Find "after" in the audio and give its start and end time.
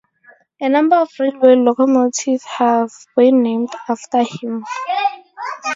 3.87-4.23